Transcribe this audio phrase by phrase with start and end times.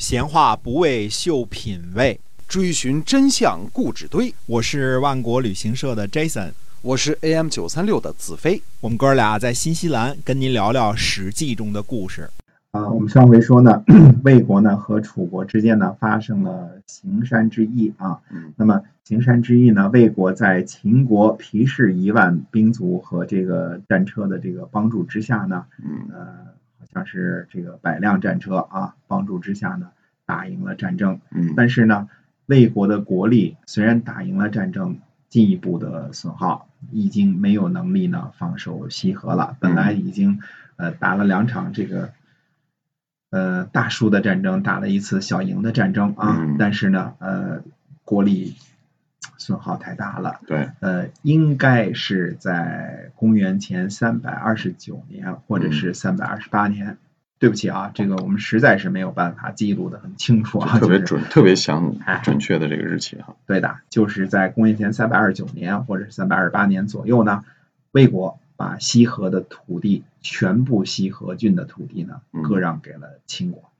[0.00, 2.18] 闲话不为秀品味，
[2.48, 4.34] 追寻真相固执堆。
[4.46, 8.62] 我是万国旅行社的 Jason，我是 AM 九三六的子飞。
[8.80, 12.30] 我们哥俩在新西兰跟您聊聊《史记》中的故事。
[12.70, 13.84] 啊，我们上回说呢，
[14.24, 18.18] 魏国呢和楚国之间呢发生了行山之役啊。
[18.56, 25.66] 那么行山之役呢，魏国在秦国皮氏一万兵卒和这个战车的这个帮助之下呢，
[26.10, 26.59] 呃，好
[26.92, 29.90] 像是这个百辆战车啊帮助之下呢，
[30.26, 31.20] 打赢了战争。
[31.30, 32.08] 嗯，但是呢，
[32.46, 34.98] 魏国的国力虽然打赢了战争，
[35.28, 39.56] 进一步的损耗，已经没有能力呢防守西河了。
[39.60, 40.40] 本来已经
[40.76, 42.12] 呃打了两场这个。
[43.32, 47.62] 呃，大输的战争打了一次小赢的战争啊，但是呢，呃，
[48.04, 48.56] 国力
[49.40, 50.38] 损耗太大了。
[50.46, 56.96] 对，呃，应该是在公元前三百二十九年或者是三百二十八年。
[57.40, 63.34] 对不起啊，这个我们实在是没有办法记录的很清楚啊，特别准，特别详准确的这个日期哈。
[63.46, 67.44] 对的，就是在公元前三百二十九年或者是三百二十八年左右呢，
[67.90, 68.38] 魏国。
[68.56, 73.70] 把西河的土地，全部西河郡的土地呢，割让给了秦国。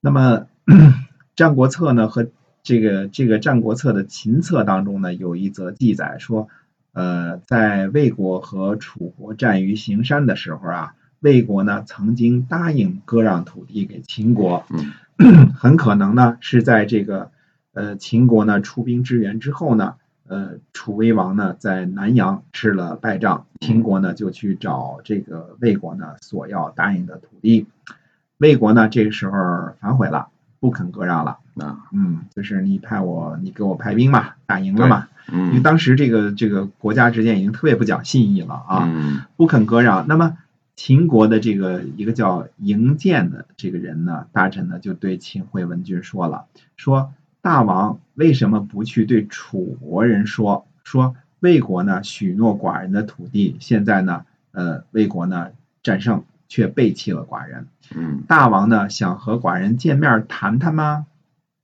[0.00, 0.46] 那么，
[1.36, 2.28] 《战国策》呢和
[2.66, 6.48] 这个这个《战国策》的秦策当中呢，有一则记载说，
[6.94, 14.66] 呃，在魏国和楚国战于行山的时候啊，魏国呢曾经答应割让土地给秦国。
[15.54, 17.30] 很可能呢是在这个
[17.72, 19.94] 呃秦国呢出兵支援之后呢。
[20.28, 27.68] 呃，楚威王呢在南阳吃了败仗，秦国呢就去找这个魏国呢索要答应的土地，
[28.36, 29.36] 魏国呢这个时候
[29.78, 30.26] 反悔了，
[30.60, 31.38] 不肯割让了。
[31.56, 35.08] 啊，嗯，就是你派我，你给我派兵嘛，打赢了嘛。
[35.32, 38.88] 嗯，因为当时这个这个国家之间已经特别不讲信义了啊，
[39.36, 40.06] 不肯割让。
[40.08, 40.36] 那么
[40.74, 46.46] 秦国的这个一个叫嬴建的这个人呢，大臣呢就对秦惠文君说了，
[46.76, 47.12] 说。
[47.42, 50.66] 大王为什么不去对楚国人说？
[50.82, 55.50] 说魏国呢许诺寡人的土地，现在呢，呃，魏国呢
[55.80, 57.68] 战胜，却背弃了寡人。
[57.94, 61.06] 嗯，大王呢想和寡人见面谈谈吗？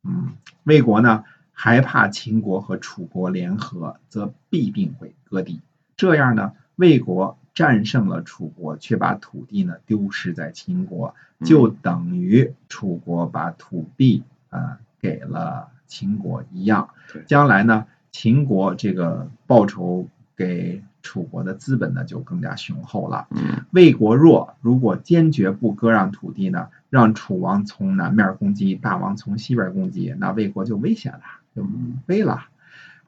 [0.05, 0.33] 嗯，
[0.65, 5.61] 魏国呢害怕秦国和楚国联合，则必定会割地。
[5.97, 15.69] 这样呢，魏国战胜了楚国，却把土地呢丢失在秦国，就等于楚国把土地啊给了。
[15.93, 16.89] 秦国一样，
[17.27, 23.29] 将来呢，秦国这个报仇给楚国的资本呢就更加雄厚了。
[23.71, 31.21] 魏国弱，如果坚决不割让土地呢，让楚王从南面攻击，大王从西边攻击，那魏国就危险了，
[31.55, 31.67] 就
[32.07, 32.47] 危了。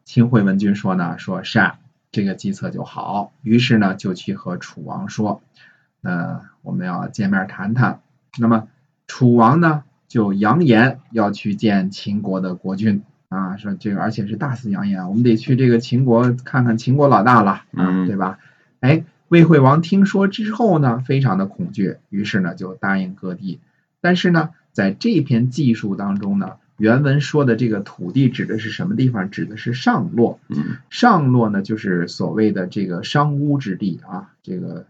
[0.04, 1.78] 秦惠文君说呢，说善，
[2.10, 3.33] 这个计策就好。
[3.43, 5.43] 于是呢，就去和楚王说，
[6.03, 8.00] 呃，我们要见面谈谈。
[8.38, 8.69] 那么
[9.06, 9.84] 楚王呢？
[10.06, 13.03] 就扬言要去见秦国的国君
[13.34, 18.39] 啊，说这个而且是大肆扬言，我们得去这个秦国看看秦国老大了啊，对吧？
[18.81, 23.61] 哎，魏惠王听说之后呢，非常的恐惧，于是呢就答应割地。
[24.00, 29.31] 但是呢，在这篇记述当中呢，原文说的这个土地指的是什么地方？
[29.31, 30.39] 指的是上洛。
[30.89, 34.87] 上洛呢，就是所谓的这个商巫之地啊，这个。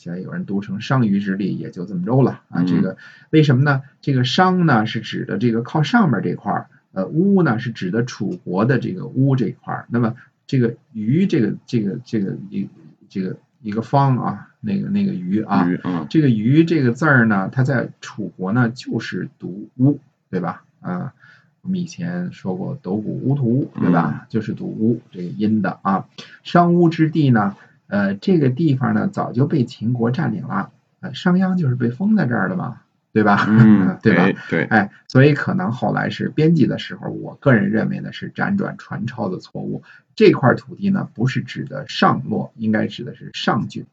[0.00, 2.62] 现在有人读成商于之地，也就这么着了啊。
[2.62, 2.98] 这个
[3.30, 3.82] 为什么呢？
[4.00, 9.86] 这个商呢是指的这个靠上面这块儿，呃，巫呢是指的楚国的这个巫这块儿。
[9.88, 10.16] 那么
[10.48, 12.68] 这个鱼这个这个这个一
[13.08, 15.64] 这个一个方啊，那个那个鱼啊，
[16.10, 20.64] 这个鱼这个字儿呢，它在楚国呢就是读巫，对吧？
[20.80, 21.14] 啊，
[21.62, 24.26] 我们以前说过斗谷巫图，对吧？
[24.28, 26.08] 就是读巫这个音的啊。
[26.42, 27.54] 商巫之地呢？
[27.86, 30.72] 呃，这个地方呢，早就被秦国占领了。
[30.98, 32.80] 呃，商鞅就是被封在这儿的嘛，
[33.18, 33.46] 对吧？
[33.48, 34.40] 嗯， 对吧？
[34.48, 39.82] 对，哎，所以可能后来是编辑的时候，我个人认为呢是辗转传抄的错误。
[40.14, 43.86] 这块土地呢，不是指的上洛，应该指的是上郡。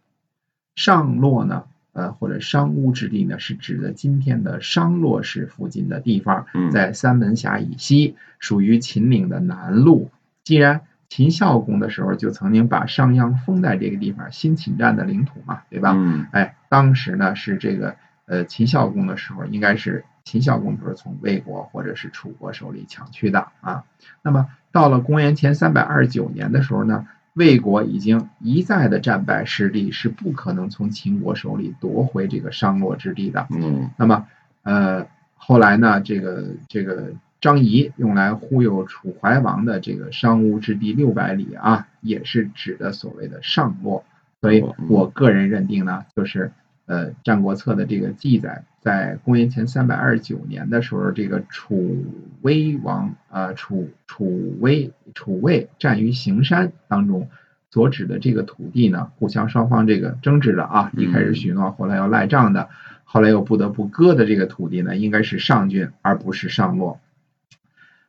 [0.76, 1.64] 上洛呢，
[1.94, 10.10] 呃，或者商巫之地呢，是指的今天的商洛市附近的地方，在三门峡以西，属于秦岭的南麓。
[10.44, 15.94] 既然秦孝公的时候就曾经把商鞅封在这个地方，新秦占的领土嘛，对吧？
[15.96, 16.28] 嗯。
[16.32, 17.96] 哎，当时呢是这个
[18.26, 23.84] 呃秦孝公的时候，应该是秦孝公就是从魏国或者是楚国手里抢去的啊。
[24.22, 33.48] 那么到了公元前三百二十九年的时候呢，魏国已经一再的战败失利，是不可能从秦国手里夺回这个商洛之地的。
[33.50, 33.90] 嗯。
[33.98, 34.28] 那么
[34.64, 37.14] 呃后来呢，这个这个。
[37.42, 44.04] 张仪用来忽悠楚怀王的这个商巫之地六百里啊，也是指的所谓的上洛，
[44.42, 46.52] 所以我个人认定呢，就是
[46.86, 52.06] 呃《战国策》的这个记载，在公元前三百二十九年的时候，这个楚
[52.42, 57.30] 威王啊，楚楚威楚魏战于行山当中
[57.72, 62.70] 所指的这个土地呢，互相双方这个争执的啊，一开始许诺，后来要赖账的，
[63.04, 67.00] 后来又不得不割的这个土地呢，应该是上郡，而不是上洛。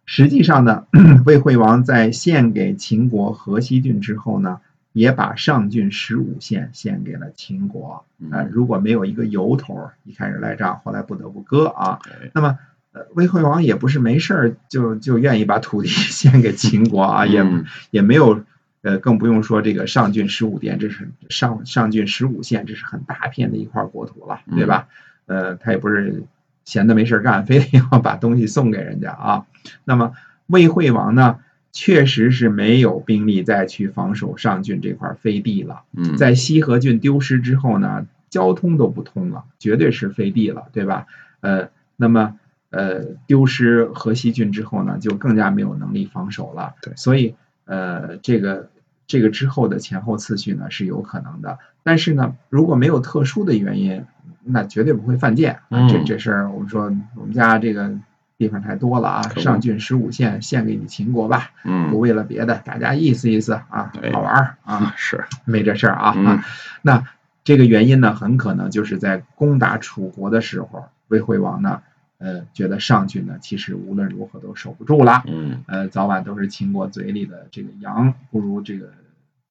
[0.04, 0.86] 实际上呢，
[1.26, 4.60] 魏惠王在献给秦国河西郡之后呢，
[4.96, 8.06] 也把上郡十五县献给了秦国。
[8.30, 11.98] 呃，如果没有一个由头，一开始赖账，后来不得不割啊。
[12.32, 12.58] 那么，
[12.92, 17.44] 呃，魏惠王也不是没事儿就就愿意把土地 献给秦国啊，也
[17.90, 18.42] 也没有，
[18.80, 24.88] 呃，更不用说这个上郡十五殿，这是上上郡十五县，这是很大片的一块国土了，对吧？
[25.26, 26.24] 呃，他也不是。
[26.64, 29.46] 闲的没事干，非得要把东西送给人家啊。
[29.84, 30.14] 那么
[30.48, 31.38] 魏惠王呢，
[31.76, 35.82] 确实是没有兵力再去防守上郡这块飞地了。
[35.92, 41.06] 嗯，在西河郡丢失之后呢，交通都不通了，绝对是飞地了，对吧？
[41.40, 42.38] 呃，那么
[42.70, 46.76] 呃，丢失河西郡之后呢，就更加没有能力防守了。
[46.80, 47.34] 对，所以
[47.66, 48.70] 呃，这个
[49.06, 54.06] 这个之后的前后次序呢是有可能的，但是呢，如果没有特殊的原因。
[54.48, 55.88] 那绝对不会犯贱啊！
[55.88, 56.84] 这这事儿，我们说
[57.16, 57.98] 我们家这个
[58.38, 61.50] 地方太多了啊，上郡十五县献给你秦国吧，
[61.90, 65.24] 不为了别的，大家意思意思啊，好玩儿啊， 是。
[65.44, 66.44] 没这事儿啊啊！
[66.82, 67.04] 那
[67.44, 71.82] 这个原因呢，很可能就是在攻打楚国的时候，魏惠王呢，
[72.18, 78.92] 呃，觉得上郡呢，其实无论如何都守不住了，嗯，呃，早晚都是秦国嘴里的这个羊，不如这个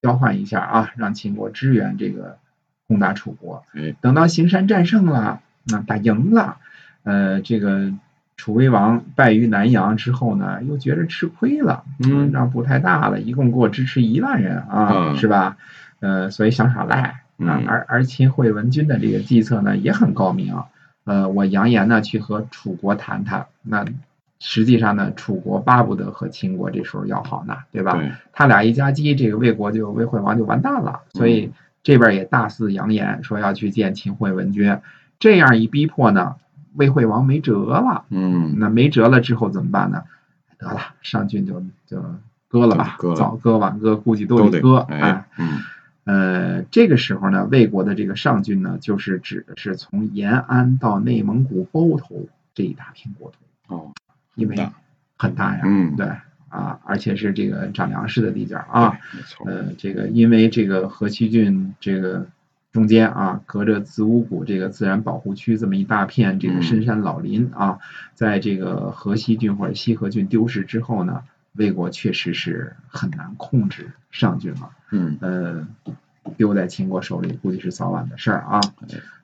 [0.02, 2.38] 交换一下啊，让秦国支援这个。
[2.88, 3.66] 攻打楚国，
[4.00, 6.58] 等到行山战胜了，那打赢了，
[7.02, 7.92] 呃，这个
[8.38, 15.58] 楚威王败于南阳之后呢，又觉着吃亏了，嗯，让步太大了，一共给我支持一万人啊，是吧？
[16.00, 20.56] 呃，所以想耍赖啊，而而秦惠文君的这个计策呢也很高明，
[21.06, 23.86] 呃，我扬言呢去和楚国谈谈，那
[24.40, 28.00] 实际上呢，楚国巴不得和秦国这时候要好呢，对吧？
[28.34, 31.52] 他俩一夹击，这个魏国就魏惠王就完蛋了，所以。
[31.86, 34.80] 这边也大肆扬言说要去见秦惠文君，
[35.20, 36.34] 这样一逼迫呢，
[36.76, 38.06] 魏惠王没辙了。
[38.10, 40.04] 嗯，那没辙了之后怎么办呢？
[40.58, 42.04] 得了，上郡就就
[42.48, 44.78] 割了吧，早割晚割，估计都得割。
[44.90, 45.60] 哎，嗯，
[46.06, 53.76] 呃，这个时候呢，魏国的这个上郡呢，就是指的是从延安到内蒙古包头这一大片国土。
[53.76, 53.92] 哦，
[54.36, 54.70] 因为
[55.18, 55.62] 很大呀。
[55.66, 56.08] 嗯，对。
[56.48, 59.46] 啊，而且是这个长粮食的地界啊，没错。
[59.46, 62.26] 呃，这个因为这个河西郡这个
[62.76, 67.80] 中间啊，隔着子午谷这个自然保护区这么一大片这个深山老林啊，
[68.16, 71.22] 在这个河西郡或者西河郡丢失之后呢，
[71.54, 74.72] 魏国确实是很难控制上郡了。
[74.92, 75.66] 嗯，呃，
[76.36, 78.60] 丢在秦国手里估计是早晚的事儿啊。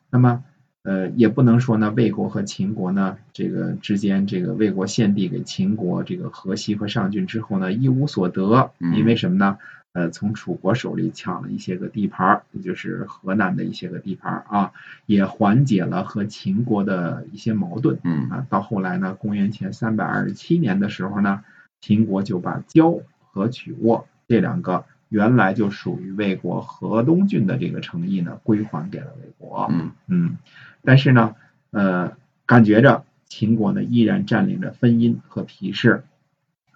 [0.09, 0.41] 那么。
[0.83, 9.59] 呃，也不能说呢，魏国和秦国呢，这个之间，这个魏国献地给秦国这个河西和上郡之后呢，一无所得，因为什么呢？
[9.93, 14.71] 呃，从楚国手里抢了一些个地盘，也就是河南的一些个地盘啊，
[15.05, 17.99] 也缓解了和秦国的一些矛盾。
[18.03, 21.43] 嗯啊，到后来呢，公元前三百二十七年的时候呢，
[21.81, 22.99] 秦国就把交
[23.31, 24.85] 和曲沃这两个。
[25.09, 29.67] 原来就属于魏国河东郡的这个城邑呢，归还给了魏国。
[29.69, 30.37] 嗯嗯，
[30.85, 31.35] 但是呢，
[31.71, 32.13] 呃，
[32.45, 36.03] 感觉着秦国呢依然占领着分阴和皮氏，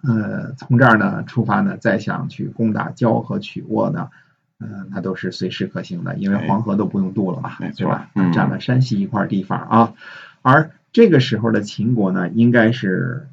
[0.06, 4.10] 呃，从这儿呢出发呢，再想去攻打交和曲沃呢，
[4.58, 8.10] 呃，那都是随时可行的，因为黄河都不用渡了嘛，对吧？
[8.32, 9.94] 占了山西一块地方啊。
[10.42, 13.26] 而这个时候的秦国呢，应该是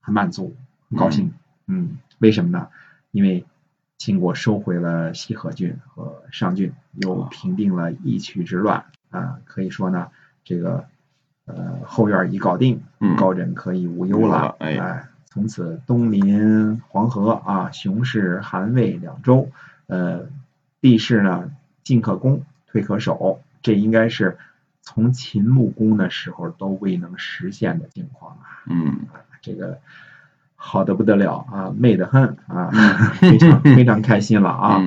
[0.00, 0.54] 很满足、
[0.90, 1.32] 很高兴。
[1.66, 2.68] 嗯，为什么呢？
[3.10, 3.46] 因为
[3.96, 10.08] 秦国收回了西河郡和上郡，又平定了义渠之乱啊，可以说呢，
[10.44, 10.84] 这个
[11.46, 12.82] 呃后院已搞定，
[13.16, 14.56] 高枕可以无忧了。
[14.58, 19.50] 哎，从此东临黄河啊，雄氏、韩魏两州，
[19.88, 20.28] 呃，
[20.80, 21.50] 地势呢
[21.82, 24.38] 进可攻，退可守，这应该是
[24.80, 28.62] 从秦穆公的时候都未能实现的境况啊。
[28.66, 29.00] 嗯，
[29.42, 29.78] 这个。
[30.56, 32.70] 好的不得了啊，美得很啊，
[33.20, 34.80] 非常非常开心了啊。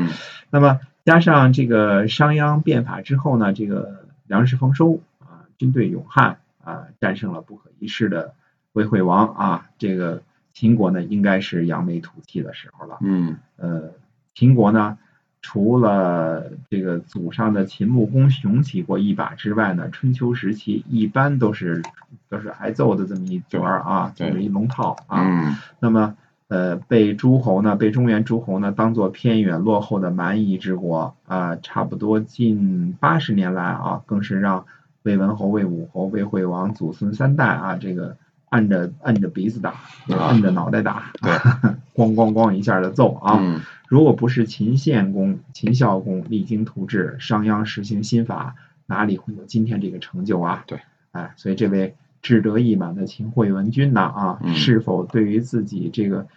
[0.50, 8.34] 那么加上这个商鞅变法之后呢，这个粮食丰收啊，军队勇悍啊，战胜了不可一世的
[8.74, 10.24] 魏惠王啊，这个
[10.58, 12.98] 秦国呢，应该是扬眉吐气的时候了。
[13.02, 13.92] 嗯，呃，
[14.34, 14.98] 秦国呢。
[15.40, 21.84] 除了这个祖上的秦穆公雄起过一把之外呢，春秋时期一般都是
[22.28, 25.62] 都是挨揍的这么一角儿啊，就是一龙套啊。
[25.80, 34.66] 那么呃，被诸侯呢，被中原诸侯呢，当做偏远落后的蛮夷之国啊，差不多近八十年来啊，更是让
[35.04, 38.18] 魏文侯、魏武侯、魏惠王祖孙三代啊，这个
[38.50, 39.76] 按着按着鼻子打，
[40.18, 41.32] 按着脑袋打，对，
[41.96, 43.38] 咣咣咣一下的揍啊。
[43.40, 50.66] 嗯如果不是秦献公、秦孝公励精图治，商鞅实行新法，哪里会有今天这个成就啊？
[50.68, 50.82] 对，
[51.14, 56.28] 哎，所以这位志得意满的秦惠文君呢啊，嗯是否对于自己这个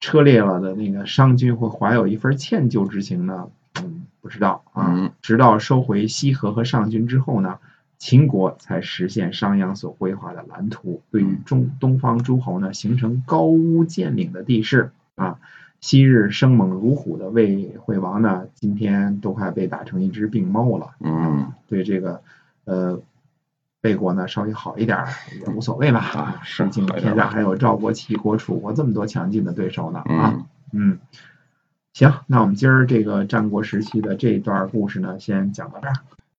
[0.00, 3.48] 车裂了的那个商君会怀有一份歉疚之情呢？
[3.82, 4.94] 嗯，不知道啊。
[4.96, 7.58] 嗯直到收回西河和上郡之后呢，
[7.98, 15.38] 秦国才实现商鞅所规划的蓝图，对于中东方诸侯呢，形成高屋建瓴的地势啊。
[15.80, 20.92] 昔日生猛如虎的魏惠王呢，今天都快被打成一只病猫了。
[21.00, 22.22] 嗯对这个，
[22.64, 23.00] 呃，
[23.82, 26.00] 魏国呢稍微好一点儿也无所谓吧。
[26.00, 30.34] 啊是毕竟天下还有赵国、齐国、楚国这么多强劲的对手呢啊。
[30.34, 30.98] 嗯嗯，
[31.92, 35.94] 行，那我们今儿这个战国时期的这一段故事呢，先讲到这儿。